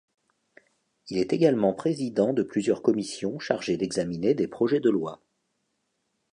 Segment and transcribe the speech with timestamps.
[1.09, 5.21] Il est également président de plusieurs commissions chargées d'examiner des projets de loi.